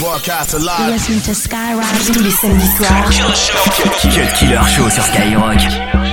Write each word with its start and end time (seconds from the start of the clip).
Broadcast 0.00 0.54
live. 0.54 0.90
Listen 0.90 1.20
to 1.22 1.32
Skyrock. 1.32 1.84
Tous 2.12 2.20
les 2.20 2.30
samedis 2.30 2.66
soirs. 2.76 3.10
Killer 4.34 4.60
Show 4.66 4.90
sur 4.90 5.04
Skyrock. 5.04 6.03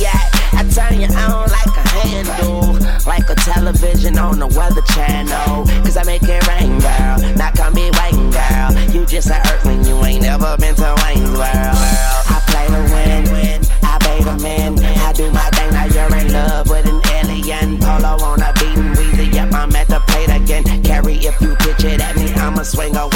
yeah, 0.00 0.18
I 0.52 0.66
turn 0.74 1.00
you 1.00 1.06
on 1.06 1.48
like 1.50 1.74
a 1.76 1.88
handle, 1.88 2.74
like 3.06 3.28
a 3.30 3.34
television 3.34 4.18
on 4.18 4.38
the 4.38 4.46
weather 4.48 4.82
channel. 4.94 5.64
Cause 5.84 5.96
I 5.96 6.04
make 6.04 6.22
it 6.22 6.46
rain, 6.48 6.78
girl. 6.80 7.18
Not 7.36 7.56
gonna 7.56 7.74
be 7.74 7.90
waiting, 8.00 8.30
girl. 8.30 8.72
You 8.90 9.06
just 9.06 9.30
an 9.30 9.40
earthling, 9.46 9.84
you 9.84 9.96
ain't 10.04 10.22
never 10.22 10.56
been 10.58 10.74
to 10.74 10.94
Wayne's 11.04 11.30
World. 11.30 11.78
I 12.34 12.38
play 12.50 12.66
to 12.66 12.82
win, 12.94 13.62
I 13.82 13.98
bait 14.02 14.24
them 14.24 14.44
in. 14.44 14.84
I 15.00 15.12
do 15.12 15.30
my 15.30 15.48
thing, 15.54 15.70
now 15.70 15.86
you're 15.86 16.16
in 16.18 16.32
love 16.32 16.68
with 16.68 16.86
an 16.86 17.00
alien. 17.14 17.78
Polo 17.78 18.18
on 18.24 18.42
a 18.42 18.52
beaten 18.54 18.92
Weezy, 18.94 19.32
yep, 19.32 19.52
I'm 19.54 19.74
at 19.76 19.88
the 19.88 20.00
plate 20.08 20.30
again. 20.30 20.64
Carry 20.82 21.14
if 21.14 21.40
you 21.40 21.54
pitch 21.56 21.84
it 21.84 22.00
at 22.00 22.16
me, 22.16 22.32
I'ma 22.34 22.62
swing 22.62 22.96
away. 22.96 23.09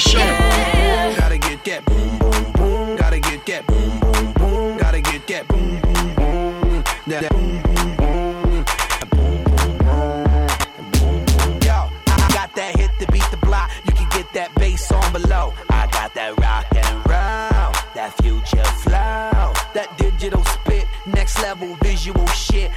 show. 0.00 0.18
Yeah. 0.18 1.14
Gotta 1.18 1.38
get 1.38 1.64
that 1.64 1.84
boom, 1.84 2.18
boom, 2.18 2.52
boom. 2.52 2.96
Gotta 2.96 3.20
get 3.20 3.46
that 3.46 3.66
boom, 3.66 4.00
boom, 4.00 4.32
boom. 4.32 4.78
Gotta 4.78 5.00
get 5.00 5.26
that 5.26 5.46
boom, 5.48 5.80
boom, 5.80 6.14
boom. 6.14 6.84
That 7.06 7.30
boom, 7.30 7.62
boom, 7.62 7.96
boom. 7.96 8.64
That 8.64 9.10
boom, 9.10 9.44
boom, 9.44 9.78
boom. 9.78 10.24
boom, 10.92 11.24
boom. 11.26 11.58
Yo, 11.62 11.90
I 12.06 12.30
got 12.32 12.54
that 12.54 12.76
hit 12.78 12.90
to 13.00 13.12
beat 13.12 13.28
the 13.30 13.36
block. 13.38 13.70
You 13.84 13.92
can 13.92 14.08
get 14.10 14.32
that 14.32 14.54
bass 14.54 14.90
on 14.90 15.12
below. 15.12 15.52
I 15.68 15.86
got 15.88 16.14
that 16.14 16.38
rock 16.40 16.66
and 16.74 16.96
roll, 17.06 17.72
that 17.94 18.14
future 18.22 18.64
flow, 18.82 19.52
that 19.74 19.94
digital 19.98 20.44
spit, 20.44 20.86
next 21.06 21.40
level 21.42 21.76
visual 21.82 22.26
shit. 22.28 22.70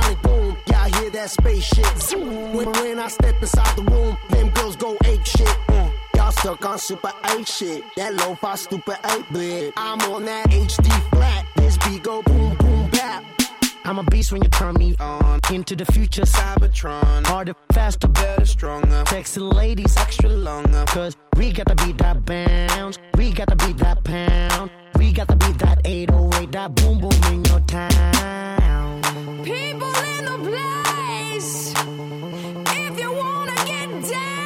sonic 0.00 0.22
boom. 0.22 0.56
Yeah, 0.66 0.82
I 0.82 0.88
hear 1.00 1.10
that 1.10 1.30
spaceship. 1.30 2.18
When, 2.54 2.70
when 2.72 2.98
I 2.98 3.08
step 3.08 3.40
inside 3.40 3.76
the 3.76 3.82
room, 3.82 4.16
them 4.30 4.50
girls 4.50 4.76
go 4.76 4.96
ape 5.04 5.24
shit. 5.24 5.48
Mm. 5.68 5.92
Y'all 6.14 6.32
stuck 6.32 6.64
on 6.64 6.78
super 6.78 7.12
8 7.36 7.48
shit. 7.48 7.84
That 7.96 8.14
low 8.14 8.34
fi 8.34 8.54
stupid 8.56 8.98
8 9.04 9.32
bit. 9.32 9.74
I'm 9.76 10.00
on 10.12 10.24
that 10.26 10.48
HD 10.50 11.10
flat. 11.10 11.46
This 11.56 11.76
beat 11.78 12.02
go 12.02 12.22
boom, 12.22 12.56
boom, 12.56 12.90
bap. 12.90 13.24
I'm 13.84 13.98
a 13.98 14.04
beast 14.04 14.30
when 14.32 14.42
you 14.42 14.50
turn 14.50 14.74
me 14.74 14.94
on. 15.00 15.40
Into 15.50 15.74
the 15.74 15.86
future, 15.86 16.22
Cybertron. 16.22 17.26
Harder, 17.26 17.54
faster, 17.72 18.08
better, 18.08 18.44
stronger. 18.44 19.02
Texting 19.06 19.52
ladies, 19.52 19.96
extra 19.96 20.28
longer. 20.28 20.84
Cause 20.88 21.16
we 21.36 21.52
gotta 21.52 21.74
beat 21.84 21.98
that 21.98 22.24
bounce. 22.24 22.98
We 23.16 23.32
gotta 23.32 23.56
beat 23.56 23.78
that 23.78 24.04
pound. 24.04 24.70
We 24.96 25.12
gotta 25.12 25.36
beat 25.36 25.58
that 25.58 25.80
808. 25.84 26.52
That 26.52 26.74
boom 26.74 27.00
boom 27.00 27.32
in 27.32 27.44
your 27.44 27.60
town. 27.60 28.69
People 29.12 29.94
in 30.16 30.24
the 30.24 30.38
place. 30.46 31.74
If 31.74 33.00
you 33.00 33.12
wanna 33.12 33.56
get 33.66 34.10
down. 34.10 34.39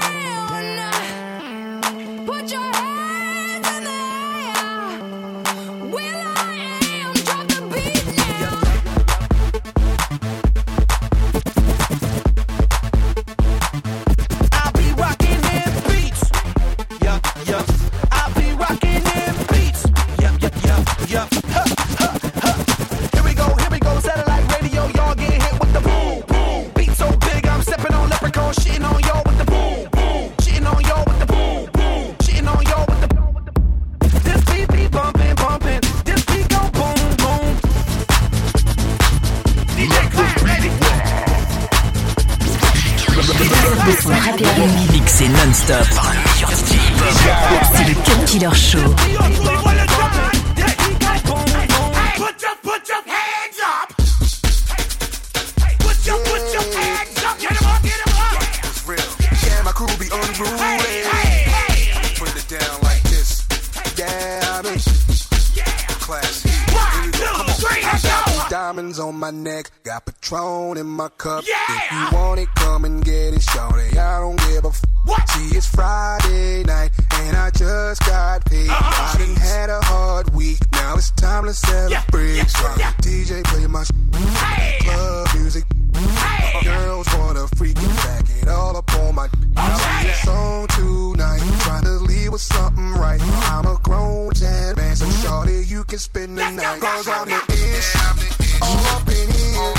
Diamonds 68.64 68.98
on 68.98 69.14
my 69.16 69.30
neck, 69.30 69.70
got 69.82 70.06
Patron 70.06 70.78
in 70.78 70.86
my 70.86 71.08
cup. 71.18 71.44
Yeah! 71.46 71.54
If 71.68 71.92
you 71.92 72.16
want 72.16 72.40
it, 72.40 72.48
come 72.54 72.86
and 72.86 73.04
get 73.04 73.34
it, 73.34 73.42
shorty. 73.42 73.98
I 73.98 74.20
don't 74.20 74.38
give 74.48 74.64
a 74.64 74.68
f. 74.68 74.80
What? 75.04 75.28
See, 75.28 75.56
it's 75.58 75.66
Friday 75.66 76.64
night, 76.64 76.90
and 77.20 77.36
I 77.36 77.50
just 77.50 78.00
got 78.06 78.42
paid. 78.46 78.70
Uh-huh. 78.70 79.18
I 79.18 79.18
done 79.18 79.36
had 79.36 79.68
a 79.68 79.80
hard 79.84 80.34
week, 80.34 80.60
now 80.72 80.94
it's 80.96 81.10
time 81.10 81.44
to 81.44 81.52
celebrate. 81.52 82.36
Yeah, 82.36 82.44
yeah, 82.62 82.76
yeah. 82.78 82.92
DJ 83.04 83.44
play 83.44 83.66
my 83.66 83.84
sh- 83.84 83.90
hey. 84.14 84.78
club 84.80 85.28
music. 85.34 85.64
Hey. 85.94 86.64
Girls 86.64 87.06
wanna 87.18 87.46
freak 87.56 87.76
it, 87.76 87.96
back 88.04 88.24
it 88.40 88.48
all 88.48 88.76
up 88.78 88.90
on 88.94 89.14
my. 89.14 89.28
Right. 89.56 90.06
It's 90.08 90.26
on 90.26 90.68
tonight, 90.68 91.42
trying 91.64 91.84
to 91.84 91.96
leave 92.10 92.32
with 92.32 92.40
something 92.40 92.92
right. 92.94 93.20
I'm 93.52 93.66
a 93.66 93.78
grown 93.82 94.32
man, 94.76 94.96
so 94.96 95.06
shorty, 95.22 95.64
you 95.66 95.84
can 95.84 95.98
spend 95.98 96.38
the 96.38 96.50
night. 96.50 96.80
Cause 96.80 97.08
I'm 97.08 97.28
the 97.28 97.40
ish. 97.52 98.33
Yeah, 98.64 98.96
I'm 98.96 99.08
in 99.08 99.30
here. 99.30 99.74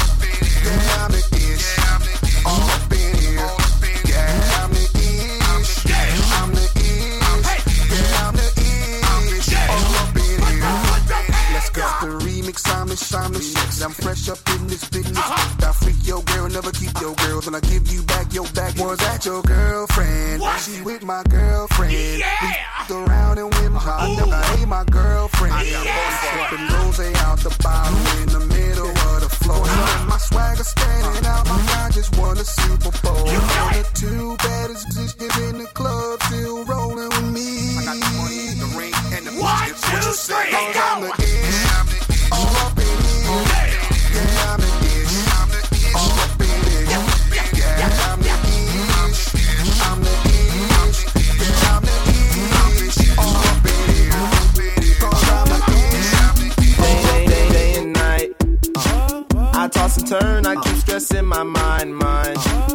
Yeah, 0.64 1.06
I'm 1.06 1.12
the 1.12 1.22
here. 1.34 1.58
Yeah, 1.58 1.98
I'm 2.46 2.94
in 2.94 3.16
here. 3.18 3.50
Yeah, 4.06 4.65
I'm 12.66 12.88
the, 12.88 12.96
I'm 13.18 13.34
shit. 13.34 13.84
I'm 13.84 13.92
fresh 13.92 14.30
up 14.30 14.40
in 14.56 14.68
this 14.68 14.88
business. 14.90 15.18
Uh-huh. 15.18 15.68
I 15.68 15.72
freak 15.74 16.00
your 16.08 16.24
girl, 16.24 16.48
never 16.48 16.72
keep 16.72 16.94
your 17.02 17.16
girls. 17.16 17.46
When 17.46 17.56
I 17.56 17.60
give 17.60 17.92
you 17.92 18.02
back 18.04 18.34
your 18.34 18.48
back, 18.56 18.78
was 18.78 19.00
that 19.00 19.26
your 19.26 19.42
girlfriend? 19.42 20.44
She 20.64 20.82
with 20.82 21.04
my 21.04 21.24
girlfriend. 21.30 22.20
Yeah. 22.20 22.88
We 22.88 22.96
around 22.96 23.40
and 23.40 23.54
went 23.54 23.76
high. 23.76 24.08
Uh-huh. 24.08 24.26
Never 24.26 24.42
hate 24.56 24.68
my 24.68 24.84
girlfriend. 24.86 25.68
Yeah. 25.68 25.84
Sipping 26.22 26.68
rose 26.72 27.00
out 27.28 27.40
the 27.40 27.52
bottle 27.62 28.00
in 28.22 28.28
the 28.32 28.44
middle 28.48 28.90
of 28.90 29.18
the 29.22 29.30
floor. 29.30 29.66
Uh-huh. 29.66 30.06
My 30.10 30.18
swagger 30.18 30.64
standing 30.64 31.26
out, 31.26 31.46
my 31.48 31.60
guy 31.68 31.90
just 31.92 32.16
won 32.18 32.38
a 32.38 32.46
Super 32.46 32.92
Bowl. 33.04 33.26
One 33.26 33.74
the 33.76 33.86
two 33.94 34.38
baddest 34.38 34.88
bitches 34.96 35.50
in 35.50 35.58
the 35.60 35.68
club 35.74 36.22
still 36.24 36.64
rolling 36.66 37.10
with 37.10 37.34
me. 37.34 37.78
I 37.78 37.86
got 37.86 37.98
the 38.00 38.12
money, 38.16 38.44
the 38.64 38.70
ring, 38.80 38.94
and 39.12 39.26
the 39.28 39.34
One, 39.42 39.68
two, 39.68 40.12
three, 40.24 40.52
go! 40.74 41.45
Turn, 59.94 60.48
I 60.48 60.56
keep 60.56 60.78
stressing 60.78 61.26
my 61.26 61.44
mind, 61.44 61.96
mind. 61.96 62.75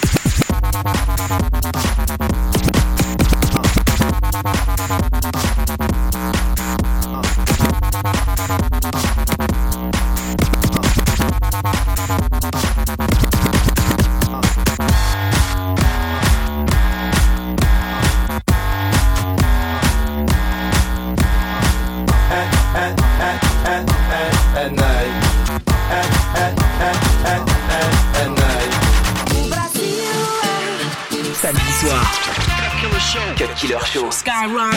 Killer 33.11 33.81
Show. 33.81 34.07
Skyrock. 34.09 34.71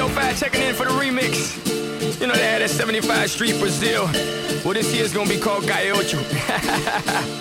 Oh 0.00 0.34
checking 0.36 0.62
in 0.62 0.72
for 0.72 0.84
the 0.84 0.90
remix. 0.90 2.20
You 2.20 2.28
know, 2.28 2.34
they 2.34 2.46
had 2.46 2.62
that 2.62 2.70
75 2.70 3.28
Street 3.28 3.58
Brazil. 3.58 4.04
Well, 4.64 4.74
this 4.74 4.94
year's 4.94 5.12
gonna 5.12 5.28
be 5.28 5.40
called 5.40 5.66
Calle 5.66 5.96
Ocho. 5.96 6.18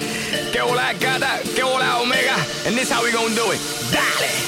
que 0.51 0.61
hola 0.61 0.93
gata, 0.93 1.39
que 1.55 1.63
hola 1.63 1.99
omega. 2.01 2.35
And 2.65 2.75
this 2.75 2.91
how 2.91 3.03
we 3.03 3.11
gonna 3.11 3.35
do 3.35 3.51
it. 3.51 3.59
Dale! 3.91 4.47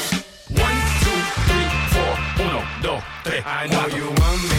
dos, 2.82 3.04
tres. 3.24 3.44
I 3.46 3.68
know 3.68 3.88
you 3.88 4.06
want 4.06 4.42
me, 4.44 4.59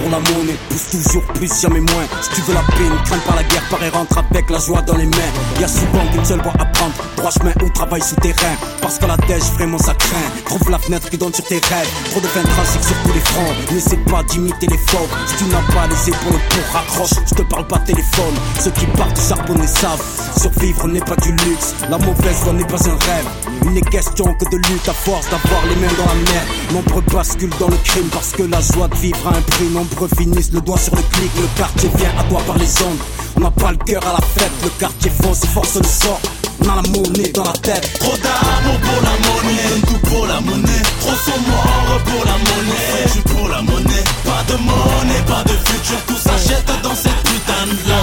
pour 0.00 0.10
la 0.10 0.18
monnaie, 0.18 0.56
pousse 0.68 0.90
toujours 0.90 1.24
plus, 1.34 1.50
jamais 1.60 1.80
moins. 1.80 2.06
Si 2.22 2.30
tu 2.30 2.40
veux 2.42 2.54
la 2.54 2.60
paix, 2.60 2.88
ne 2.90 3.04
crains 3.04 3.18
pas 3.18 3.36
la 3.36 3.42
guerre, 3.44 3.62
pareil 3.70 3.90
rentre 3.90 4.18
avec 4.18 4.50
la 4.50 4.58
joie 4.58 4.82
dans 4.82 4.96
les 4.96 5.06
mains. 5.06 5.32
Y'a 5.60 5.68
souvent 5.68 6.04
qu'une 6.12 6.24
seule 6.24 6.42
voie 6.42 6.54
à 6.58 6.64
prendre, 6.66 6.94
droit 7.16 7.30
chemin 7.30 7.52
ou 7.62 7.68
travail 7.70 8.02
souterrain. 8.02 8.56
Parce 8.80 8.98
que 8.98 9.06
la 9.06 9.16
dèche, 9.28 9.50
vraiment 9.54 9.78
ça 9.78 9.94
craint. 9.94 10.30
Trouve 10.46 10.70
la 10.70 10.78
fenêtre 10.78 11.10
qui 11.10 11.18
donne 11.18 11.34
sur 11.34 11.44
tes 11.44 11.58
rêves. 11.58 11.88
Trop 12.10 12.20
de 12.20 12.26
fin 12.26 12.42
tragique 12.42 12.84
sur 12.84 12.96
tous 13.04 13.12
les 13.12 13.20
fronts. 13.20 13.54
N'essaie 13.72 13.96
pas 14.10 14.22
d'imiter 14.24 14.66
les 14.66 14.78
faux. 14.78 15.08
Si 15.26 15.36
tu 15.36 15.44
n'as 15.44 15.62
pas 15.74 15.86
les 15.86 16.08
épaules 16.08 16.40
pour 16.48 16.74
raccroche, 16.74 17.18
je 17.28 17.34
te 17.34 17.42
parle 17.42 17.66
pas 17.66 17.78
téléphone. 17.78 18.34
Ceux 18.58 18.70
qui 18.72 18.86
partent 18.86 19.20
charbonner 19.20 19.66
savent. 19.66 20.02
Survivre 20.40 20.88
n'est 20.88 21.00
pas 21.00 21.16
du 21.16 21.32
luxe, 21.32 21.74
la 21.90 21.98
mauvaise 21.98 22.36
voie 22.44 22.52
n'est 22.52 22.64
pas 22.64 22.88
un 22.88 22.96
rêve. 22.96 23.49
Il 23.70 23.74
n'est 23.74 23.82
question 23.82 24.24
que 24.34 24.44
de 24.46 24.56
lutte 24.56 24.88
à 24.88 24.92
force 24.92 25.26
d'avoir 25.30 25.64
les 25.66 25.76
mains 25.76 25.94
dans 25.96 26.06
la 26.06 26.14
mer. 26.32 26.42
Nombreux 26.72 27.02
basculent 27.02 27.56
dans 27.60 27.68
le 27.68 27.76
crime 27.84 28.08
parce 28.10 28.30
que 28.32 28.42
la 28.42 28.60
joie 28.60 28.88
de 28.88 28.96
vivre 28.96 29.28
a 29.28 29.36
un 29.36 29.42
prix. 29.42 29.68
Nombreux 29.70 30.08
finissent 30.18 30.50
le 30.50 30.60
doigt 30.60 30.76
sur 30.76 30.96
le 30.96 31.02
clic. 31.02 31.30
Le 31.36 31.46
quartier 31.56 31.88
vient 31.94 32.10
à 32.18 32.24
toi 32.24 32.40
par 32.48 32.58
les 32.58 32.82
ondes. 32.82 32.98
On 33.36 33.40
n'a 33.40 33.50
pas 33.52 33.70
le 33.70 33.76
cœur 33.76 34.04
à 34.04 34.14
la 34.14 34.26
fête. 34.34 34.50
Le 34.64 34.70
quartier 34.70 35.12
fonce 35.22 35.44
et 35.44 35.46
force 35.46 35.76
le 35.76 35.84
sort. 35.84 36.20
On 36.64 36.68
a 36.68 36.82
la 36.82 36.88
monnaie 36.88 37.30
dans 37.30 37.44
la 37.44 37.52
tête. 37.52 37.92
Trop 38.00 38.16
d'amour 38.16 38.80
pour 38.80 39.02
la 39.06 39.14
monnaie, 39.22 39.80
tout 39.86 40.08
pour 40.08 40.26
la 40.26 40.40
monnaie. 40.40 40.82
Trop 40.98 41.14
sont 41.14 41.40
morts 41.46 42.00
pour 42.06 42.24
la 42.24 42.38
monnaie, 42.42 43.06
je 43.14 43.20
pour 43.32 43.48
la 43.48 43.62
monnaie. 43.62 44.04
Pas 44.24 44.42
de 44.48 44.58
monnaie, 44.58 45.22
pas 45.28 45.44
de 45.44 45.52
futur, 45.52 45.98
tout 46.08 46.18
s'achète 46.18 46.72
dans 46.82 46.94
cette 46.96 47.22
putain 47.22 47.66
de 47.66 47.99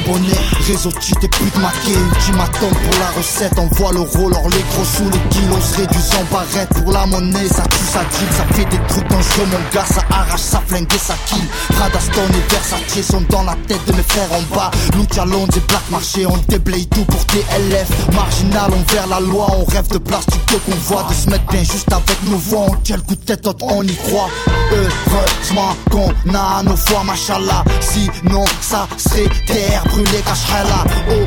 gros 0.00 0.12
bonnet, 0.12 0.32
réseau 0.66 0.90
cheat 1.00 1.22
et 1.22 1.28
pute 1.28 1.56
maquée 1.56 1.92
Ultimatum 1.92 2.70
pour 2.70 2.98
la 3.00 3.10
recette, 3.16 3.58
envoie 3.58 3.92
le 3.92 4.00
roller 4.00 4.42
Les 4.50 4.64
gros 4.72 4.84
sous 4.84 5.04
les 5.04 5.28
kilos 5.30 5.62
se 5.62 5.76
réduisent 5.78 6.14
en 6.18 6.34
barrette 6.34 6.68
Pour 6.82 6.92
la 6.92 7.06
monnaie, 7.06 7.48
ça 7.48 7.62
tue, 7.62 7.86
ça 7.92 8.00
dribble 8.10 8.32
Ça 8.32 8.44
fait 8.54 8.64
des 8.64 8.80
trucs 8.88 9.08
dangereux, 9.08 9.46
mon 9.46 9.74
gars, 9.74 9.86
ça 9.86 10.02
arrache, 10.10 10.40
ça 10.40 10.62
flingue 10.66 10.92
et 10.92 10.98
ça 10.98 11.14
kill. 11.26 11.44
Prada, 11.68 12.00
Stone 12.00 12.30
et 12.30 12.52
Versace 12.52 13.06
sont 13.10 13.22
dans 13.30 13.42
la 13.42 13.54
tête 13.66 13.84
de 13.86 13.92
mes 13.92 14.02
frères 14.02 14.32
en 14.32 14.54
bas. 14.54 14.70
Lucha 14.94 15.24
Londres 15.24 15.54
et 15.56 15.60
Black 15.68 15.90
Marché, 15.90 16.26
on 16.26 16.36
déblaye 16.48 16.86
tout 16.86 17.04
pour 17.04 17.24
TLF 17.26 17.88
Marginal, 18.14 18.70
on 18.72 18.92
vers 18.92 19.06
la 19.06 19.20
loi, 19.20 19.46
on 19.58 19.64
rêve 19.64 19.88
de 19.88 19.98
plastique 19.98 20.46
de 20.48 20.72
convoi 20.72 21.06
De 21.08 21.14
se 21.14 21.30
mettre 21.30 21.46
bien 21.46 21.62
juste 21.62 21.92
avec 21.92 22.22
nos 22.24 22.38
voix, 22.38 22.66
le 22.88 23.00
coup 23.02 23.14
de 23.14 23.20
tête, 23.20 23.46
on 23.62 23.82
y 23.82 23.94
croit? 23.94 24.28
Heureusement 24.72 25.76
qu'on 25.90 26.34
a 26.34 26.62
nos 26.62 26.76
foi, 26.76 27.04
machallah. 27.04 27.64
Sinon, 27.80 28.44
ça 28.60 28.88
serait 28.96 29.28
terre 29.46 29.85
brûlée, 29.88 30.22
cachera 30.24 30.84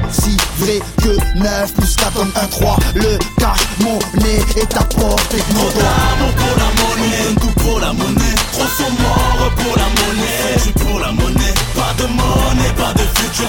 Aussi 0.10 0.38
vrai 0.58 0.80
que 1.02 1.40
9 1.40 1.74
plus 1.74 1.96
4 1.96 2.14
donne 2.14 2.32
1 2.36 2.48
3 2.48 2.78
Le 2.96 3.18
cash, 3.38 3.60
monnaie 3.80 4.44
est 4.56 4.76
à 4.76 4.84
portée 4.84 5.38
de 5.38 5.54
nos 5.54 5.70
doigts 5.72 6.10
pour 6.38 6.56
la 6.58 6.70
monnaie, 6.80 7.36
tout 7.42 7.62
pour 7.62 7.80
la 7.80 7.94
monnaie. 7.94 8.36
Trop 8.54 8.68
sont 8.78 8.92
morts 9.02 9.52
pour 9.56 9.76
la 9.76 9.88
monnaie, 9.98 10.58
je 10.58 10.84
pour 10.84 11.00
la 11.00 11.12
monnaie. 11.12 11.54
Pas 11.76 11.94
de 11.98 12.08
monnaie, 12.08 12.74
pas 12.78 12.94
de 12.94 13.06
futur, 13.20 13.49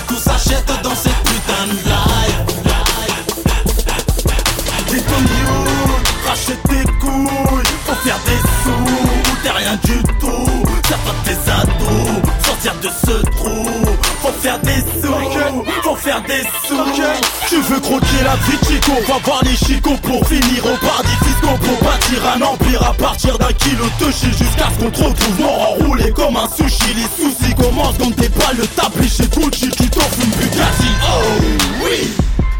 de 19.00 19.06
Chico, 19.06 19.12
va 19.12 19.18
voir 19.24 19.44
les 19.44 19.56
chicots 19.56 19.96
pour 20.02 20.26
finir 20.26 20.64
au 20.64 20.76
paradis 20.86 21.16
fiscaux. 21.24 21.58
Pour 21.60 21.88
bâtir 21.88 22.22
un 22.36 22.42
empire 22.42 22.82
à 22.88 22.94
partir 22.94 23.38
d'un 23.38 23.52
kilo 23.52 23.84
de 23.98 24.10
shit 24.10 24.36
jusqu'à 24.36 24.68
ce 24.72 24.84
qu'on 24.84 24.90
te 24.90 25.02
retrouve 25.02 25.40
mort 25.40 25.76
enroulé 25.76 26.10
comme 26.12 26.36
un 26.36 26.48
sushi. 26.48 26.94
Les 26.94 27.22
soucis 27.22 27.54
commencent 27.54 27.98
quand 27.98 28.14
t'es 28.16 28.28
pas 28.28 28.52
le 28.56 28.66
tapis 28.66 29.08
chez 29.08 29.26
Gucci. 29.28 29.70
Tu 29.70 29.88
t'offres 29.88 30.20
une 30.22 30.30
Bugatti, 30.30 30.90
oh 31.02 31.42
oui. 31.84 32.10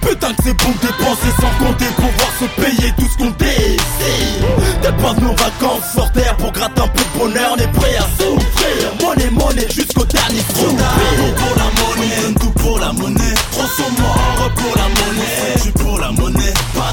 Putain 0.00 0.32
que 0.32 0.42
c'est 0.44 0.54
bon 0.54 0.70
de 0.70 0.86
dépenser 0.86 1.30
sans 1.40 1.64
compter 1.64 1.86
pour 1.96 2.10
voir 2.10 2.32
se 2.40 2.60
payer 2.60 2.92
tout 2.96 3.06
ce 3.06 3.18
qu'on 3.18 3.30
désire 3.30 4.30
pas 5.00 5.12
venu 5.12 5.28
en 5.28 5.34
vacances 5.34 5.92
sur 5.92 6.10
terre 6.12 6.36
pour 6.36 6.52
gratter 6.52 6.80
un 6.80 6.88
peu 6.88 7.02
de 7.02 7.18
bonheur. 7.18 7.54
On 7.54 7.56
est 7.56 7.72
prêt 7.72 7.96
à 7.96 8.19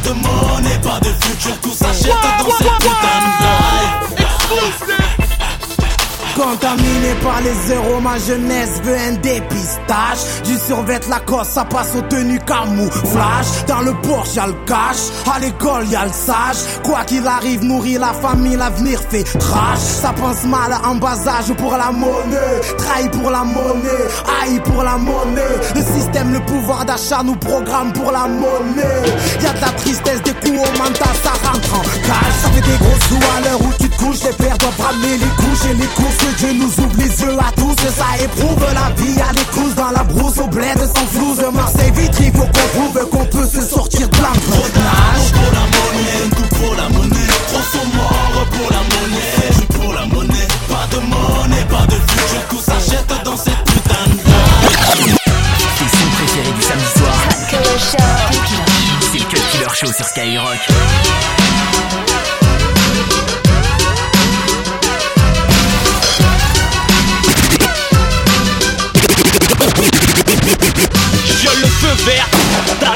de 0.07 0.13
monnaie, 0.13 0.79
pas 0.81 0.99
de 0.99 1.11
futur. 1.23 1.57
Tout 1.61 1.76
par 7.23 7.41
les 7.41 7.53
zéros, 7.67 7.99
ma 8.01 8.17
jeunesse 8.17 8.81
veut 8.83 8.95
un 8.95 9.13
dépistage. 9.13 10.43
Du 10.43 10.57
survêt 10.57 10.99
Lacoste, 11.09 11.51
ça 11.51 11.65
passe 11.65 11.95
aux 11.95 12.01
tenues 12.01 12.39
camouflage. 12.39 13.65
Dans 13.67 13.81
le 13.81 13.93
Porsche, 14.01 14.35
y'a 14.35 14.47
le 14.47 14.55
cash. 14.65 15.11
À 15.33 15.39
l'école, 15.39 15.87
y'a 15.87 16.05
le 16.05 16.11
sage. 16.11 16.81
Quoi 16.83 17.03
qu'il 17.05 17.25
arrive, 17.27 17.63
nourrir 17.63 18.01
la 18.01 18.13
famille, 18.13 18.55
l'avenir 18.55 18.99
fait 19.09 19.23
crash. 19.23 19.79
Ça 19.79 20.13
pense 20.13 20.43
mal 20.43 20.77
en 20.83 20.95
bas 20.95 21.17
âge 21.27 21.53
pour 21.57 21.75
la 21.77 21.91
monnaie. 21.91 22.61
Trahi 22.77 23.09
pour 23.09 23.29
la 23.29 23.43
monnaie, 23.43 24.05
haï 24.41 24.59
pour 24.61 24.83
la 24.83 24.97
monnaie. 24.97 25.41
Le 25.75 25.81
système, 25.81 26.33
le 26.33 26.39
pouvoir 26.41 26.85
d'achat 26.85 27.21
nous 27.23 27.35
programme 27.35 27.93
pour 27.93 28.11
la 28.11 28.27
monnaie. 28.27 29.03
Y'a 29.41 29.53
de 29.53 29.61
la 29.61 29.69
tristesse, 29.69 30.21
des 30.23 30.33
coups 30.33 30.59
au 30.59 30.77
mental, 30.77 31.15
ça 31.23 31.31
rentre 31.47 31.73
en 31.75 31.81
cash. 31.81 32.33
Ça 32.41 32.49
fait 32.49 32.61
des 32.61 32.77
gros 32.77 32.99
sous 33.07 33.37
à 33.37 33.41
l'heure 33.41 33.61
où 33.61 33.71
tu 33.79 33.89
te 33.89 33.97
couches. 33.97 34.23
Les 34.23 34.33
pères 34.33 34.57
doivent 34.57 34.81
ramener 34.81 35.17
les 35.17 35.43
couches 35.43 35.65
et 35.69 35.73
les 35.73 35.87
courses. 35.87 36.17
Que 36.17 36.39
Dieu 36.39 36.53
nous 36.53 36.69
les 36.97 37.16
yeux 37.21 37.37
à 37.39 37.51
tous. 37.53 37.75
Ça 37.97 38.23
éprouve 38.23 38.65
la 38.73 38.89
vie. 39.01 39.15
Des 39.35 39.45
courses 39.53 39.75
dans 39.75 39.91
la 39.91 40.03
brousse 40.03 40.37
au 40.37 40.47
bled 40.47 40.77
sans 40.77 41.07
flouze. 41.07 41.37
De 41.37 41.47
Marseille, 41.47 41.91
vitre, 41.91 42.19
il 42.21 42.31
faut 42.31 42.45
qu'on 42.45 42.67
prouve 42.75 43.09
qu'on 43.09 43.25
peut 43.25 43.47
se 43.47 43.61
sortir 43.61 44.07
de 44.09 44.17
l'engrenage. 44.17 45.31
pour 45.33 45.51
la 45.53 45.65
monnaie, 45.75 46.29
tout 46.35 46.55
pour 46.55 46.75
la 46.75 46.89
monnaie. 46.89 47.27
Trop 47.47 47.61
sont 47.71 47.87
morts 47.95 48.45
pour 48.51 48.71
la 48.71 48.76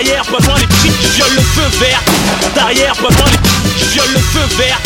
derrière, 0.03 0.25
pas 0.25 0.39
loin 0.45 0.55
les 0.59 0.67
petits. 0.67 0.89
Viole 1.13 1.35
le 1.35 1.41
feu 1.41 1.79
vert, 1.79 2.01
derrière, 2.55 2.93
pas 2.95 3.09
loin 3.09 3.25
les 3.31 3.85
Viole 3.91 4.11
le 4.13 4.19
feu 4.19 4.55
vert, 4.57 4.79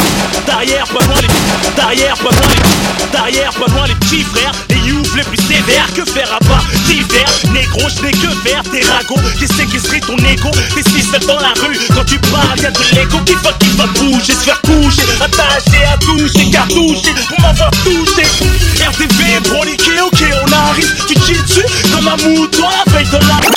derrière, 0.45 0.87
pas 0.87 1.05
loin 1.05 1.21
les 1.21 1.27
Derrière, 1.75 2.17
pas 2.17 2.29
loin 2.31 2.47
les 2.55 2.85
Derrière, 3.11 3.53
pas 3.53 3.71
loin 3.71 3.87
les 3.87 3.95
petits 3.95 4.23
frères. 4.23 4.51
Les 4.69 4.89
youths 4.89 5.15
les 5.15 5.23
plus 5.23 5.37
sévères. 5.37 5.87
Que 5.95 6.03
faire 6.03 6.33
à 6.33 6.39
part 6.39 6.65
d'hiver 6.85 7.25
Négro, 7.53 7.81
je 7.87 8.03
n'ai 8.03 8.11
que 8.11 8.29
faire 8.43 8.63
des 8.63 8.81
ragots. 8.81 9.21
Qui 9.39 9.47
séquestrer 9.47 9.99
ton 10.01 10.17
ego? 10.17 10.51
T'es 10.73 10.83
si 10.83 11.01
seul 11.01 11.21
dans 11.25 11.39
la 11.39 11.53
rue. 11.61 11.77
Quand 11.93 12.03
tu 12.05 12.19
parles, 12.19 12.59
y'a 12.59 12.71
de 12.71 12.79
l'ego 12.93 13.19
qui 13.25 13.35
va, 13.35 13.53
qui 13.53 13.69
va 13.77 13.85
bouger. 13.87 14.33
Se 14.33 14.43
faire 14.43 14.61
coucher, 14.61 15.03
attaché 15.21 15.83
à 15.85 15.97
toucher, 15.97 16.49
cartoucher. 16.51 17.13
Pour 17.29 17.39
m'avoir 17.41 17.71
touché. 17.71 18.23
RDV, 18.85 19.49
broliqué, 19.49 20.01
ok, 20.01 20.23
on 20.43 20.51
arrive. 20.51 20.93
Tu 21.07 21.13
chilles 21.21 21.41
dessus 21.41 21.65
comme 21.93 22.07
un 22.07 22.17
mouton 22.17 22.67
à 22.67 22.89
de 22.89 23.27
la. 23.27 23.54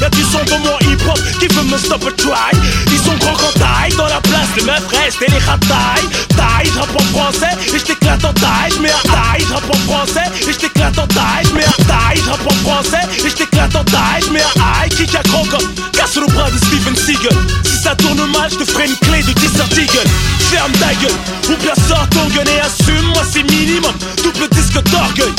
Y'a 0.00 0.10
du 0.10 0.22
son 0.22 0.44
dans 0.44 0.58
mon 0.58 0.78
hip 0.80 1.02
hop 1.08 1.18
qui 1.40 1.46
veut 1.48 1.62
me 1.62 1.78
stop 1.78 2.04
a 2.06 2.12
try. 2.12 2.52
Ils 2.92 2.98
sont 2.98 3.16
grands 3.18 3.36
quand 3.36 3.58
taille 3.58 3.94
dans 3.96 4.06
la 4.06 4.20
place, 4.20 4.48
les 4.56 4.64
meufs 4.64 4.86
restent 4.88 5.22
et 5.22 5.30
les 5.30 5.38
rats 5.38 5.58
taille. 5.58 6.06
Taille, 6.36 6.70
je 6.72 6.78
rappe 6.78 6.94
en 6.94 7.04
français 7.16 7.56
et 7.74 7.78
je 7.78 7.84
t'éclate 7.84 8.24
en 8.24 8.32
taille. 8.34 8.78
Mets 8.80 8.90
un 8.90 9.08
taille, 9.08 9.46
je 9.48 9.54
rappe 9.54 9.70
en 9.70 9.78
français 9.90 10.28
et 10.42 10.52
je 10.52 10.58
t'éclate 10.58 10.98
en 10.98 11.06
taille. 11.06 11.52
Mets 11.54 11.64
un 11.64 11.84
taille, 11.84 12.20
je 12.24 12.30
rappe 12.30 12.46
en 12.46 12.68
français 12.68 13.06
et 13.24 13.30
je 13.30 13.34
t'éclate 13.34 13.76
en 13.76 13.84
taille. 13.84 14.30
Mets 14.32 14.42
un 14.42 14.84
high, 14.84 14.94
kick 14.94 15.14
à 15.14 15.22
comme 15.22 15.74
casse 15.92 16.16
le 16.16 16.26
bras 16.26 16.50
de 16.50 16.58
Steven 16.58 16.96
Seagal. 16.96 17.38
Si 17.64 17.82
ça 17.82 17.94
tourne 17.94 18.30
mal, 18.32 18.50
je 18.50 18.56
te 18.56 18.64
ferai 18.64 18.86
une 18.86 18.96
clé 18.96 19.22
de 19.22 19.32
10 19.32 19.46
Eagle. 19.78 20.08
Ferme 20.50 20.72
ta 20.72 20.94
gueule, 20.94 21.18
ou 21.50 21.56
bien 21.62 21.74
sors 21.88 22.06
ton 22.10 22.26
gun 22.28 22.44
et 22.44 22.60
assume-moi 22.60 23.22
c'est 23.32 23.42
minimum. 23.42 23.92
Double 24.22 24.48
disque 24.50 24.82
d'orgueil. 24.90 25.32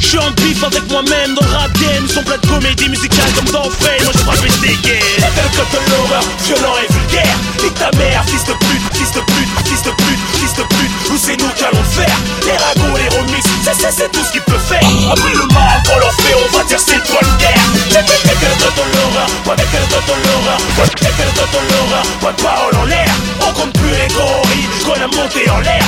Je 0.00 0.06
suis 0.06 0.18
en 0.18 0.30
bif 0.32 0.62
avec 0.64 0.90
moi-même 0.90 1.34
dans 1.34 1.46
rap 1.46 1.72
game. 1.78 2.08
Sont 2.08 2.22
plein 2.22 2.38
de 2.38 2.46
comédie 2.46 2.88
musicale 2.88 3.30
comme 3.36 3.50
dans 3.52 3.70
Frame. 3.70 4.02
Moi 4.24 4.34
je 4.34 4.40
je 4.40 4.42
vais 4.42 4.68
dégainer. 4.68 5.00
Tel 5.18 5.48
code 5.54 5.70
de 5.70 5.90
l'horreur, 5.90 6.24
violent 6.44 6.74
et 6.82 6.92
vulgaire. 6.92 7.36
Nique 7.62 7.74
ta 7.74 7.90
mère, 7.96 8.24
fils 8.26 8.44
de 8.44 8.54
pute, 8.54 8.82
fils 8.96 9.12
de 9.12 9.20
pute, 9.20 9.50
fils 9.68 9.82
de 9.82 9.90
pute, 9.90 10.22
fils 10.40 10.54
de 10.54 10.62
pute. 10.62 10.92
Ou 11.12 11.16
c'est 11.16 11.36
nous 11.36 11.48
qui 11.54 11.64
allons 11.64 11.84
le 11.84 11.94
faire. 11.94 12.16
Les 12.44 12.56
ragots, 12.56 12.96
les 12.96 13.08
remix, 13.16 13.44
c'est, 13.62 13.74
c'est, 13.74 13.92
c'est 13.92 14.10
tout 14.10 14.24
ce 14.24 14.32
qu'il 14.32 14.42
peut 14.42 14.58
faire. 14.58 14.82
Après 15.12 15.32
le 15.32 15.46
mal 15.52 15.82
qu'on 15.86 15.98
leur 15.98 16.14
fait, 16.14 16.34
on 16.34 16.56
va 16.56 16.64
dire 16.64 16.80
c'est 16.80 17.02
toi 17.04 17.20
le 17.20 17.34
guerre. 17.38 17.64
Tel 17.90 18.02
code 18.04 18.74
de 18.76 18.84
l'horreur, 18.96 19.28
pas 19.44 19.56
tel 19.56 19.66
code 19.68 20.06
de 20.08 20.16
l'horreur, 20.26 20.58
pas 20.76 20.88
tel 20.88 21.12
code 21.14 21.50
de 21.52 21.60
l'horreur, 21.70 22.04
pas 22.20 22.32
de 22.32 22.42
parole 22.42 22.76
en 22.76 22.84
l'air. 22.84 23.12
On 23.46 23.52
compte 23.52 23.72
plus 23.74 23.90
les 23.90 24.08
gorilles 24.08 24.68
qu'on 24.84 24.96
a 24.96 25.06
monté 25.06 25.48
en 25.50 25.60
l'air. 25.60 25.79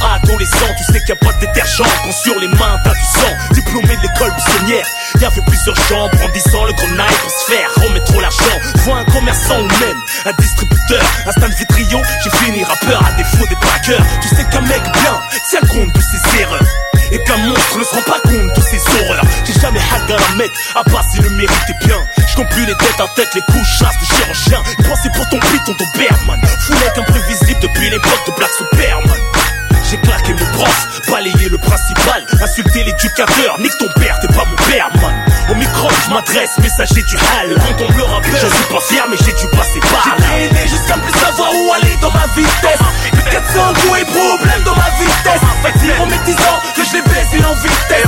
Adolescent. 0.00 0.70
Tu 0.78 0.84
sais 0.84 1.00
qu'il 1.00 1.14
n'y 1.14 1.20
a 1.20 1.24
pas 1.24 1.32
de 1.34 1.40
détergent 1.40 1.82
quand 2.04 2.12
sur 2.12 2.38
les 2.40 2.48
mains 2.48 2.78
t'as 2.84 2.94
du 2.94 3.04
sang. 3.04 3.32
Diplômé 3.52 3.96
de 3.96 4.02
l'école 4.02 4.32
buissonnière, 4.32 4.86
il 5.14 5.20
y 5.20 5.24
avait 5.24 5.42
plusieurs 5.46 5.76
gens 5.88 6.08
brandissant 6.08 6.64
le 6.64 6.72
grenaille 6.72 7.16
pour 7.22 7.30
se 7.30 7.52
faire 7.52 7.70
trop 8.06 8.20
l'argent. 8.20 8.58
Vois 8.84 8.98
un 8.98 9.04
commerçant 9.04 9.58
ou 9.58 9.68
même 9.80 10.00
un 10.24 10.32
distributeur, 10.38 11.02
un 11.26 11.32
stand 11.32 11.52
vitrion. 11.52 12.02
J'ai 12.24 12.30
fini 12.38 12.64
rappeur 12.64 13.04
à 13.06 13.12
défaut 13.12 13.46
des 13.48 13.56
braqueurs. 13.56 14.04
Tu 14.22 14.28
sais 14.28 14.44
qu'un 14.44 14.62
mec 14.62 14.82
bien 14.82 15.20
tient 15.50 15.60
compte 15.60 15.94
de 15.94 16.00
ses 16.00 16.40
erreurs. 16.40 16.66
Et 17.12 17.22
qu'un 17.22 17.38
monstre 17.38 17.78
ne 17.78 17.84
se 17.84 17.94
rend 17.94 18.02
pas 18.02 18.20
compte 18.24 18.56
de 18.56 18.60
ses 18.62 18.78
horreurs 18.78 19.22
J'ai 19.44 19.52
jamais 19.60 19.78
à 19.78 19.98
la 20.08 20.34
mec, 20.34 20.50
à 20.74 20.82
part 20.82 21.04
s'il 21.08 21.22
le 21.22 21.30
méritait 21.30 21.78
bien 21.84 21.96
Je 22.28 22.34
compte 22.34 22.48
plus 22.48 22.66
les 22.66 22.74
têtes 22.74 23.00
en 23.00 23.06
tête, 23.14 23.28
les 23.36 23.42
coups 23.42 23.64
chasse 23.78 23.94
de 24.00 24.06
chirurgien 24.06 24.60
Ils 24.76 24.84
pensaient 24.84 25.10
pour 25.14 25.28
ton 25.28 25.38
piton, 25.38 25.72
ton 25.74 25.84
Bergman 25.96 26.40
Foulette 26.66 26.98
imprévisible 26.98 27.15
le 32.06 32.24
principal, 32.24 32.42
insulté 32.42 32.84
l'éducateur, 32.84 33.58
nique 33.58 33.76
ton 33.78 33.88
père, 34.00 34.18
t'es 34.20 34.28
pas 34.28 34.44
mon 34.44 34.56
père, 34.68 34.88
man. 35.00 35.14
Au 35.50 35.54
micro, 35.54 35.88
je 36.04 36.10
m'adresse, 36.12 36.58
messager 36.58 37.02
du 37.02 37.16
hal. 37.16 37.54
Quand 37.54 37.84
on 37.84 37.92
me 37.92 37.98
le 37.98 38.04
rappelle, 38.04 38.32
je 38.32 38.46
suis 38.46 38.64
pas 38.64 38.80
fier, 38.80 39.04
mais 39.08 39.16
j'ai 39.18 39.32
dû 39.32 39.46
passer 39.56 39.80
par 39.80 40.16
là. 40.18 40.26
J'ai 40.52 40.68
jusqu'à 40.68 40.94
plus 40.94 41.12
savoir 41.18 41.50
où 41.54 41.72
aller 41.72 41.96
dans 42.00 42.10
ma 42.10 42.26
vitesse. 42.34 42.82
Plus 43.12 43.22
400 43.30 43.74
coups 43.74 44.00
et 44.00 44.04
problèmes 44.04 44.62
dans 44.64 44.74
ma 44.74 44.90
vitesse. 44.98 45.42
Fait 45.62 45.78
dire 45.78 46.00
en 46.00 46.06
métisant 46.06 46.58
que 46.74 46.82
je 46.84 46.92
l'ai 46.94 47.02
baisé 47.02 47.44
en 47.44 47.54
vitesse. 47.54 48.06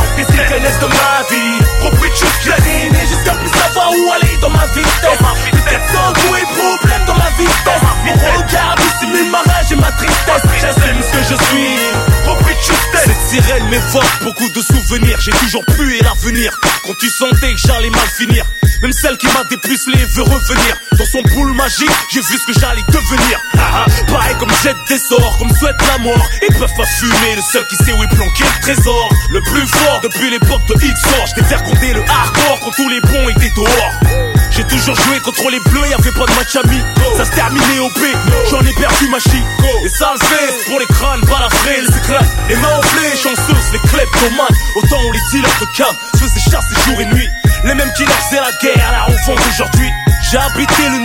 Beaucoup 14.22 14.48
de 14.50 14.60
souvenirs. 14.62 15.18
J'ai 15.20 15.30
toujours 15.32 15.64
pu 15.64 15.96
et 15.96 16.02
l'avenir. 16.02 16.52
Quand 16.84 16.94
tu 17.00 17.08
sentais 17.10 17.52
que 17.52 17.58
j'allais 17.66 17.90
mal 17.90 18.08
finir. 18.16 18.44
Même 18.82 18.92
celle 18.92 19.16
qui 19.16 19.26
m'a 19.26 19.42
dépucelé 19.44 20.04
veut 20.14 20.22
revenir. 20.22 20.76
Dans 20.92 21.06
son 21.06 21.22
boule 21.34 21.52
magique, 21.54 21.90
j'ai 22.12 22.20
vu 22.20 22.38
ce 22.38 22.52
que 22.52 22.60
j'allais 22.60 22.84
devenir. 22.88 23.40
Ah, 23.56 23.84
ah, 23.86 24.12
pareil 24.12 24.36
comme 24.38 24.52
jette 24.62 24.76
des 24.88 24.98
sorts, 24.98 25.38
comme 25.38 25.50
souhaite 25.56 25.76
la 25.88 25.98
mort. 25.98 26.28
Ils 26.48 26.54
peuvent 26.54 26.74
pas 26.76 26.86
fumer, 26.86 27.36
le 27.36 27.42
seul 27.42 27.66
qui 27.68 27.76
sait 27.76 27.92
où 27.92 28.02
est 28.02 28.14
planqué 28.14 28.44
le 28.44 28.62
trésor. 28.62 29.12
Le 29.30 29.40
plus 29.42 29.66
fort 29.66 30.00
depuis 30.02 30.30
l'époque 30.30 30.66
de 30.68 30.74
X-Or. 30.74 31.26
J't'ai 31.26 31.44
fait 31.44 31.62
compter 31.64 31.92
le 31.92 32.02
hardcore 32.08 32.60
quand 32.60 32.70
tous 32.76 32.88
les 32.88 33.00
bons 33.00 33.28
étaient 33.30 33.52
dehors. 33.56 34.37
J'ai 34.50 34.64
toujours 34.64 34.96
joué 34.96 35.20
contre 35.20 35.50
les 35.50 35.60
bleus, 35.60 35.88
y'avait 35.88 36.12
pas 36.12 36.26
de 36.26 36.34
match 36.34 36.56
ami. 36.56 36.80
Ça 37.16 37.24
se 37.24 37.30
terminait 37.30 37.78
au 37.78 37.88
B, 37.90 38.02
j'en 38.50 38.60
ai 38.60 38.72
perdu 38.74 39.08
ma 39.08 39.18
chi. 39.18 39.42
Les 39.82 39.88
sales 39.88 40.18
fesses 40.18 40.64
pour 40.66 40.80
les 40.80 40.86
crânes, 40.86 41.20
balafrés, 41.22 41.80
les 41.82 41.96
éclats. 41.96 42.26
Les 42.48 42.56
mains 42.56 42.78
enflées, 42.78 43.16
chanceuses, 43.16 43.72
les 43.72 43.78
kleptomanes. 43.88 44.56
Autant 44.76 45.00
où 45.08 45.12
les 45.12 45.20
dealers 45.32 45.60
de 45.60 45.66
cam 45.76 45.94
se 46.14 46.18
faisaient 46.18 46.50
chasser 46.50 46.74
jour 46.86 47.00
et 47.00 47.06
nuit. 47.06 47.28
Les 47.64 47.74
mêmes 47.74 47.92
qui 47.96 48.04
leur 48.04 48.14
faisaient 48.14 48.40
la 48.40 48.52
guerre, 48.62 48.92
la 48.92 49.04
revente 49.04 49.40
aujourd'hui. 49.48 49.90
J'ai 50.30 50.36
habité 50.36 50.82
le 50.82 50.98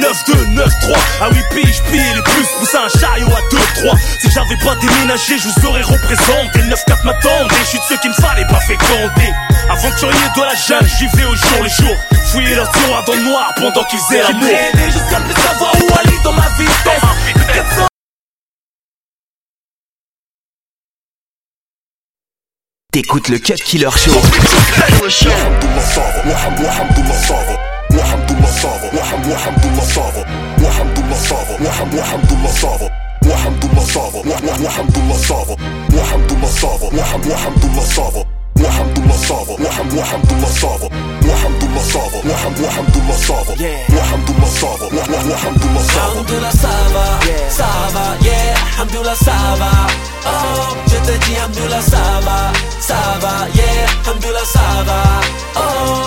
9-2-9-3 0.58 0.98
À 1.22 1.30
8 1.30 1.46
piges, 1.56 1.82
plié 1.84 2.04
les 2.14 2.22
plus, 2.24 2.46
poussé 2.60 2.76
un 2.76 3.00
chariot 3.00 3.30
à 3.30 3.42
2-3 3.56 3.98
Si 4.20 4.30
j'avais 4.30 4.58
pas 4.58 4.76
déménagé, 4.76 5.38
je 5.38 5.48
vous 5.48 5.66
aurais 5.68 5.82
représenté. 5.82 6.60
9-4 6.60 7.06
m'attendait, 7.06 7.56
je 7.62 7.66
suis 7.70 7.78
de 7.78 7.84
ceux 7.88 7.98
qui 7.98 8.10
ne 8.10 8.14
fallait 8.14 8.48
pas 8.48 8.60
féconder 8.60 9.32
Aventurier 9.70 10.28
de 10.36 10.42
la 10.42 10.56
jungle, 10.56 10.90
j'y 10.98 11.08
vais 11.08 11.24
au 11.24 11.36
jour 11.36 11.64
le 11.64 11.70
jour. 11.70 11.96
Fouiller 12.32 12.56
leur 12.56 12.70
tiroir 12.72 13.06
dans 13.06 13.14
le 13.14 13.24
noir 13.24 13.54
pendant 13.56 13.84
qu'ils 13.86 14.00
faisaient 14.00 14.24
l'amour. 14.24 14.50
J'ai 14.76 14.92
jusqu'à 14.92 15.20
plus 15.22 15.42
savoir 15.42 15.72
où 15.72 15.88
aller 16.00 16.20
dans 16.24 16.34
ma 16.34 16.50
vitesse 16.58 17.02
T'écoutes 22.92 23.30
le 23.30 23.40
Cut 23.40 23.56
Killer 23.56 23.90
Show. 23.90 24.12
وحمد 28.14 28.32
الله 28.32 28.52
صافا 28.62 28.88
وحم 29.00 29.32
وحمد 29.32 29.66
الله 29.66 29.84
صافا 29.96 30.24
وحمد 30.64 30.98
الله 31.00 31.18
صافا 31.30 31.56
وحم 31.66 31.98
وحمد 31.98 32.32
الله 32.32 32.52
صافا 32.62 32.90
وحمد 33.30 33.64
الله 33.64 33.86
صافا 33.86 34.20
وحمد 34.20 34.98
الله 34.98 35.18
صافا 35.30 35.56
وحمد 35.98 36.34
الله 36.34 36.50
صافا 36.62 36.90
وحم 37.00 37.30
وحمد 37.32 37.64
الله 37.64 37.84
صافا 37.96 38.24
وحمد 38.64 39.04
الله 39.04 39.18
صافا 39.18 39.60
وحم 39.66 39.94
وحمد 39.98 40.32
الله 40.32 40.50
صافا 40.62 40.88
وحمد 41.30 41.64
الله 41.64 41.84
صافا 41.94 42.18
وحم 42.30 42.54
وحمد 42.64 42.96
الله 42.96 43.18
صافا 43.28 43.54
وحمد 43.98 44.30
الله 44.30 44.50
صافا 44.62 44.86
وحمد 45.34 45.64
الله 45.64 45.84
صافا 45.84 46.14
الحمد 46.14 46.32
لله 46.32 46.52
صافا 46.52 47.06
صافا 47.58 48.06
يا 48.26 48.52
الحمد 48.52 48.96
لله 48.96 49.14
صافا 49.14 49.72
اوه 50.26 50.76
جتتي 50.88 51.32
الحمد 51.38 51.58
لله 51.58 51.82
صافا 51.82 52.52
صافا 52.82 53.36
يا 53.56 53.86
الحمد 53.86 54.26
لله 54.26 54.44
صافا 54.54 55.04
اوه 55.58 56.03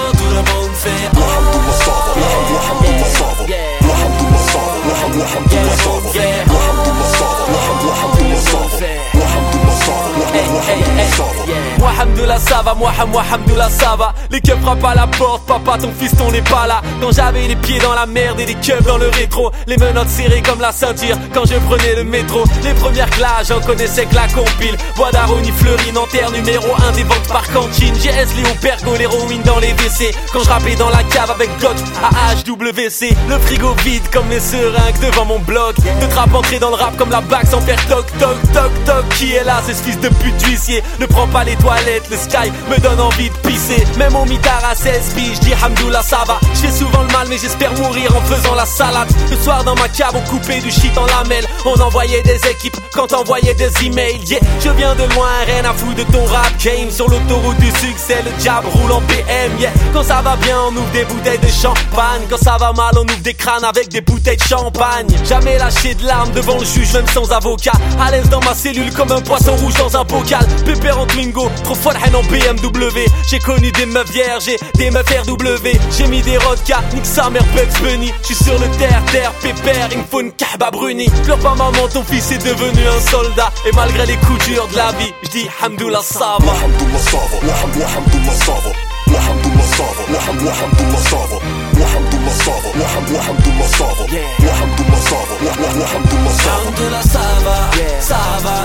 ça 12.57 12.63
va, 12.63 12.75
moi 12.75 12.91
moi 13.13 13.23
Hamdoullah 13.33 13.69
ça 13.69 13.97
va. 13.97 14.15
Les 14.31 14.41
keufs 14.41 14.61
frappent 14.63 14.85
à 14.85 14.95
la 14.95 15.07
porte, 15.07 15.47
papa 15.47 15.77
ton 15.79 15.93
fiston 15.93 16.31
n'est 16.31 16.43
pas 16.43 16.67
là. 16.67 16.81
Quand 17.01 17.13
j'avais 17.13 17.47
les 17.49 17.57
pieds 17.57 17.79
dans 17.81 17.93
la 17.93 18.07
merde 18.07 18.41
et 18.41 18.47
les 18.47 18.55
keufs 18.55 18.85
dans 18.85 18.97
le 18.97 19.09
rétro 19.09 19.51
Les 19.67 19.77
menottes 19.77 20.09
serrées 20.09 20.43
comme 20.43 20.61
la 20.61 20.73
ceinture 20.73 21.17
quand 21.35 21.45
je 21.45 21.57
prenais 21.69 21.95
le 21.97 22.05
métro. 22.05 22.45
Les 22.65 22.73
premières 22.75 23.11
classes 23.11 23.49
j'en 23.49 23.61
connaissais 23.61 24.07
que 24.07 24.15
la 24.15 24.27
compile. 24.29 24.77
Bois 24.97 25.11
d'Aroni 25.11 25.51
fleurie, 25.53 25.93
Nanterre 25.93 26.31
numéro 26.31 26.67
1 26.89 26.93
des 26.93 27.03
ventes 27.03 27.29
par 27.29 27.47
cantine. 27.53 27.95
GS 27.95 28.35
Léo 28.37 28.55
Pergo, 28.63 28.97
l'héroïne 28.97 29.43
dans 29.43 29.59
les 29.59 29.73
WC. 29.73 30.15
Quand 30.33 30.43
je 30.43 30.49
rappais 30.49 30.77
dans 30.77 30.91
la 30.91 31.03
cave 31.05 31.31
avec 31.31 31.51
Glock 31.59 31.77
à 32.03 32.35
HWC 32.35 33.15
Le 33.29 33.39
frigo 33.39 33.75
vide 33.85 34.09
comme 34.13 34.29
mes 34.29 34.41
seringues 34.41 35.01
devant 35.03 35.27
mon 35.27 35.41
bloc. 35.41 35.77
De 35.77 36.07
trap 36.07 36.35
entrer 36.35 36.59
dans 36.59 36.71
le 36.71 36.77
rap 36.77 36.97
comme 36.97 37.11
la 37.11 37.21
bague 37.21 37.47
sans 37.47 37.61
faire 37.61 37.85
toc 37.87 38.07
toc 38.19 38.37
toc 38.55 38.73
toc. 38.87 39.09
Qui 39.19 39.35
est 39.35 39.45
là, 39.45 39.61
c'est 39.67 39.75
ce 39.75 39.83
fils 39.83 40.01
de 40.01 40.09
pute 40.09 40.37
d'huissier? 40.39 40.83
Ne 41.01 41.07
prends 41.07 41.29
pas 41.29 41.45
les 41.45 41.57
toilettes, 41.57 42.09
le 42.11 42.17
sky 42.17 42.46
me 42.71 42.79
donne 42.81 43.01
envie 43.01 43.31
de 43.31 43.37
pisser. 43.49 43.85
Même 43.99 44.15
au 44.17 44.25
mitard 44.25 44.63
à 44.71 44.75
16 44.75 45.15
piges, 45.15 45.37
je 45.37 45.41
dis 45.41 45.55
Hamdoullah 45.55 46.03
ça 46.03 46.25
va. 46.27 46.39
Je 46.55 46.61
fais 46.61 46.73
souvent 46.73 47.03
le 47.03 47.13
mal 47.13 47.27
mais 47.29 47.39
j'espère 47.39 47.73
mourir 47.75 48.15
en 48.17 48.21
faisant 48.23 48.55
la 48.55 48.67
salade. 48.67 49.09
Le 49.31 49.37
soir 49.37 49.65
dans 49.65 49.75
ma 49.75 49.89
cave 49.89 50.15
on 50.15 50.21
coupait 50.29 50.61
du 50.61 50.71
shit 50.71 50.97
en 50.99 51.07
lamelles. 51.07 51.47
On 51.65 51.81
envoyait 51.81 52.23
des 52.23 52.41
équipes 52.49 52.77
quand 52.95 53.13
envoyait 53.13 53.55
des 53.55 53.71
emails. 53.85 54.19
Yeah, 54.27 54.41
je 54.61 54.71
viens 54.71 54.95
de 54.95 55.05
loin, 55.15 55.29
rien 55.47 55.65
à 55.65 55.73
foutre 55.73 55.97
de 55.97 56.03
ton 56.13 56.25
rap 56.25 56.53
game. 56.63 56.91
Sur 56.91 57.09
l'autoroute 57.09 57.59
du 57.59 57.71
succès, 57.71 58.23
le 58.25 58.31
jab 58.43 58.65
roule 58.67 58.93
en 58.93 59.01
PM 59.03 59.53
Yeah, 59.59 59.73
quand 59.93 60.03
ça 60.03 60.23
va 60.23 60.37
bien 60.37 60.57
on 60.69 60.77
ouvre 60.77 60.91
des 60.93 61.05
bouteilles 61.05 61.39
de 61.39 61.49
champagne. 61.49 62.23
Quand 62.29 62.39
ça 62.39 62.57
va 62.59 62.73
mal 62.73 62.93
on 62.97 63.03
ouvre 63.03 63.23
des 63.23 63.35
crânes 63.35 63.65
avec 63.65 63.89
des 63.89 64.01
bouteilles 64.01 64.37
de 64.37 64.43
champagne. 64.43 65.07
Jamais 65.25 65.59
lâché 65.59 65.95
de 65.95 66.05
larmes 66.07 66.33
devant 66.33 66.59
le 66.59 66.65
juge 66.65 66.93
même 66.93 67.07
sans 67.09 67.31
avocat. 67.33 67.73
À 68.01 68.11
l'aise 68.11 68.29
dans 68.29 68.41
ma 68.41 68.55
cellule 68.55 68.93
comme 68.93 69.13
un 69.13 69.21
poisson 69.21 69.55
rouge 69.57 69.75
dans 69.75 69.97
un 69.97 70.05
bocal. 70.05 70.47
Pépère 70.65 70.99
en 70.99 71.07
Twingo, 71.07 71.51
trop 71.65 71.77
haine 72.05 72.17
en 72.17 72.23
BMW. 72.37 73.07
J'ai 73.29 73.39
connu 73.39 73.73
des 73.73 73.87
meufs 73.87 74.11
vierges 74.11 74.49
et 74.49 74.59
des 74.75 74.91
meufs 74.91 75.09
RW. 75.09 75.69
J'ai 75.97 76.07
mis 76.07 76.23
des 76.23 76.37
rodkas, 76.39 76.83
nique 76.95 77.07
sa 77.07 77.31
mère 77.31 77.45
Bugs 77.55 77.81
Bunny. 77.83 78.13
J'suis 78.23 78.35
sur 78.35 78.55
le 78.55 78.69
terre, 78.79 79.03
terre, 79.11 79.33
pépère, 79.43 79.89
il 79.93 79.99
me 79.99 80.05
faut 80.05 80.21
une 80.21 80.33
kahba 80.33 80.71
bruni. 80.71 81.09
Pleure 81.25 81.39
pas 81.39 81.55
maman, 81.55 81.89
ton 81.93 82.03
fils 82.05 82.31
est 82.33 82.45
devenu 82.45 82.87
un 82.87 83.11
soldat. 83.11 83.51
Et 83.67 83.73
malgré 83.75 84.07
les 84.07 84.17
coups 84.17 84.45
durs 84.47 84.69
de 84.69 84.77
la 84.77 84.93
vie, 84.93 85.13
j'dis 85.23 85.49
Hamdoullah 85.63 86.03
Sava. 86.03 86.37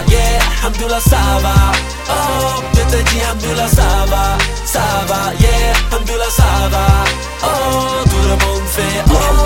Yeah 0.10 1.21
dis 3.12 3.22
Abdullah 3.32 3.68
ça 3.68 4.06
va, 4.08 4.38
ça 4.66 4.80
va, 5.08 5.34
yeah, 5.40 5.96
Abdullah 5.96 6.30
ça 6.30 6.70
va. 6.70 6.88
Oh, 7.44 8.04
tout 8.10 8.24
le 8.24 8.30
monde 8.30 8.68
fait 8.68 9.04
oh. 9.10 9.42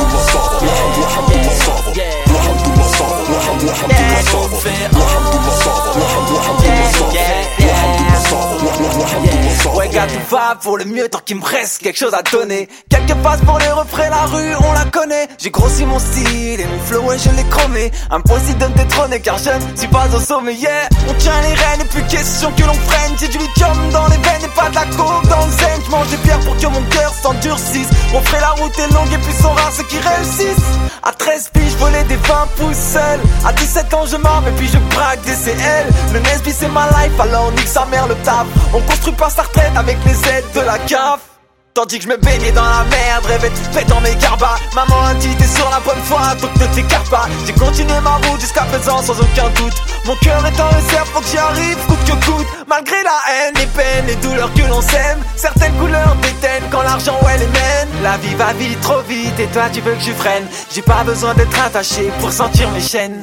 Ouais, 9.75 9.89
gars, 9.89 10.08
tout 10.08 10.36
va 10.36 10.58
pour 10.62 10.78
le 10.78 10.86
mieux 10.86 11.10
tant 11.10 11.19
qu'il 11.19 11.38
me 11.38 11.43
reste 11.43 11.82
quelque 11.82 11.97
chose 11.97 12.13
à 12.13 12.21
donner. 12.21 12.69
Quelques 13.06 13.22
passes 13.22 13.41
pour 13.41 13.60
les 13.60 13.70
refrains 13.70 14.10
la 14.10 14.26
rue 14.26 14.56
on 14.56 14.74
la 14.74 14.86
connaît. 14.86 15.28
J'ai 15.38 15.52
grossi 15.52 15.86
mon 15.86 16.00
style 16.00 16.60
et 16.60 16.65
mon 16.65 16.80
flow 16.86 17.02
ouais 17.04 17.18
je 17.20 17.30
l'ai 17.36 17.44
chromé. 17.50 17.91
Impossible 18.10 18.58
de 18.58 18.65
me 18.65 18.74
détrôner 18.74 19.20
car 19.20 19.38
je 19.38 19.50
ne 19.50 19.78
suis 19.78 19.88
pas 19.88 20.08
au 20.15 20.20
sommet 20.20 20.56
yeah. 20.56 20.89
On 21.08 21.13
tient 21.13 21.39
les 21.41 21.54
rênes 21.54 21.82
et 21.82 21.86
plus 21.86 22.02
question 22.04 22.52
que 22.58 22.63
l'on 22.63 22.74
freine 22.74 23.12
J'ai 23.20 23.28
du 23.28 23.38
lithium 23.38 23.78
dans 23.91 24.08
les 24.08 24.18
veines 24.18 24.44
et 24.44 24.56
pas 24.56 24.70
de 24.70 24.76
la 24.76 24.86
coke 24.98 25.28
dans 25.30 25.46
le 25.46 25.52
zen. 25.52 25.82
J'mange 25.88 26.08
des 26.10 26.18
pierres 26.18 26.39
pour 26.39 26.58
que 26.58 26.65
mon 26.65 26.82
cœur 26.89 27.13
s'endurcisse. 27.13 27.89
On 28.15 28.22
ferait 28.22 28.41
la 28.41 28.52
route 28.52 28.80
est 28.80 28.94
longue 28.94 29.13
et 29.13 29.18
puis 29.18 29.34
sont 29.34 29.52
rares 29.52 29.72
ceux 29.72 29.84
qui 29.84 30.00
réussissent. 30.00 30.65
À 31.04 31.12
13 31.12 31.50
piges 31.54 31.76
volais 31.78 32.04
des 32.06 32.15
20 32.15 32.48
pouces 32.58 32.94
seul 32.94 33.20
À 33.46 33.54
17 33.54 33.94
ans 33.94 34.06
je 34.08 34.18
m'arme 34.18 34.48
et 34.48 34.52
puis 34.58 34.68
je 34.68 34.80
braque 34.96 35.22
des 35.22 35.36
CL 35.36 35.86
Le 36.13 36.20
Nesby 36.22 36.52
c'est 36.52 36.70
ma 36.70 36.88
life 36.88 37.20
alors 37.20 37.52
nique 37.52 37.68
sa 37.68 37.86
mère 37.86 38.08
le 38.08 38.15
taf. 38.24 38.48
On 38.74 38.82
construit 38.82 39.13
pas 39.13 39.30
sa 39.30 39.44
retraite 39.44 39.74
avec 39.76 39.98
les 40.06 40.30
aides 40.30 40.52
de 40.56 40.62
la 40.62 40.80
CAF 40.80 41.35
Tandis 41.76 41.98
que 41.98 42.06
je 42.06 42.10
me 42.10 42.16
baignais 42.16 42.54
dans 42.54 42.64
la 42.64 42.86
merde, 42.86 43.26
rêvais 43.26 43.50
de 43.50 43.56
fête 43.74 43.90
dans 43.90 44.00
mes 44.00 44.16
carbas 44.16 44.56
Maman 44.74 45.08
a 45.08 45.14
dit 45.16 45.36
t'es 45.36 45.46
sur 45.46 45.70
la 45.70 45.82
bonne 45.82 46.00
voie, 46.06 46.34
donc 46.36 46.56
ne 46.56 46.74
t'écarte 46.74 47.10
pas 47.10 47.28
J'ai 47.46 47.52
continué 47.52 48.00
ma 48.02 48.16
route 48.16 48.40
jusqu'à 48.40 48.62
présent 48.62 49.02
sans 49.02 49.20
aucun 49.20 49.50
doute. 49.50 49.74
Mon 50.06 50.16
cœur 50.16 50.46
est 50.46 50.58
en 50.58 50.70
réserve, 50.70 51.10
faut 51.10 51.20
que 51.20 51.28
j'y 51.28 51.38
arrive, 51.38 51.78
coûte 51.86 52.00
que 52.06 52.26
coûte. 52.26 52.48
Malgré 52.66 53.04
la 53.04 53.20
haine, 53.28 53.56
les 53.56 53.66
peines, 53.66 54.06
les 54.08 54.16
douleurs 54.16 54.54
que 54.54 54.62
l'on 54.62 54.80
sème 54.80 55.20
Certaines 55.36 55.74
couleurs 55.74 56.16
déteignent 56.22 56.70
quand 56.72 56.82
l'argent 56.82 57.20
ouais 57.26 57.38
les 57.40 57.48
mène 57.48 57.90
La 58.04 58.16
vie 58.20 58.36
va 58.36 58.54
vite, 58.54 58.80
trop 58.80 59.02
vite, 59.02 59.38
et 59.38 59.48
toi 59.48 59.64
tu 59.70 59.82
veux 59.82 59.96
que 59.96 60.02
je 60.02 60.14
freine. 60.14 60.48
J'ai 60.74 60.82
pas 60.82 61.04
besoin 61.04 61.34
d'être 61.34 61.60
attaché 61.60 62.10
pour 62.22 62.32
sentir 62.32 62.72
mes 62.72 62.80
chaînes 62.80 63.20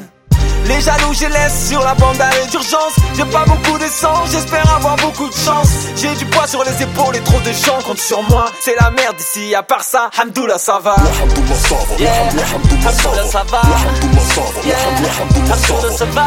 les 0.64 0.80
jaloux, 0.80 1.12
je 1.12 1.26
laisse 1.26 1.68
sur 1.68 1.80
la 1.82 1.94
bande 1.94 2.16
d'arrêt 2.16 2.46
d'urgence. 2.50 2.94
J'ai 3.16 3.24
pas 3.24 3.44
beaucoup 3.44 3.78
de 3.78 3.86
sang, 3.86 4.24
j'espère 4.30 4.68
avoir 4.74 4.96
beaucoup 4.96 5.28
de 5.28 5.34
chance. 5.34 5.68
J'ai 5.96 6.14
du 6.14 6.24
poids 6.26 6.46
sur 6.46 6.62
les 6.64 6.82
épaules 6.82 7.16
et 7.16 7.20
trop 7.20 7.40
de 7.40 7.52
gens 7.52 7.78
comptent 7.84 7.98
sur 7.98 8.22
moi. 8.22 8.46
C'est 8.60 8.76
la 8.80 8.90
merde 8.90 9.16
ici, 9.18 9.54
à 9.54 9.62
part 9.62 9.82
ça, 9.82 10.10
Hamdoula 10.20 10.58
ça 10.58 10.78
va. 10.82 10.94
Yeah. 11.98 12.28
Hamdoula 12.54 13.24
ça 13.26 13.44
va. 13.50 13.62
Yeah. 14.64 14.76
Hamdoula 15.52 15.90
ça 15.96 16.04
va. 16.06 16.26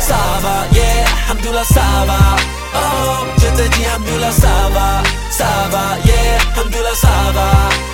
Ça 0.00 0.16
va, 0.42 0.54
yeah. 0.72 1.04
Hamdoula 1.30 1.64
ça 1.64 1.80
va. 2.06 2.18
Oh, 2.74 3.24
je 3.38 3.62
te 3.62 3.68
dis 3.76 3.86
Hamdoula 3.86 4.30
ça 4.30 4.68
va. 4.72 5.02
Ça 5.30 5.44
va, 5.70 5.96
yeah. 6.04 6.38
Hamdoula 6.60 6.94
ça 6.94 7.08
va. 7.34 7.93